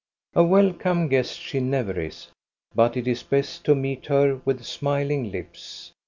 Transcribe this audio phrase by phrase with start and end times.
[0.33, 2.29] A welcome guest she never is.
[2.73, 5.31] But it is best to meet her with smiling..
[5.31, 5.91] lips!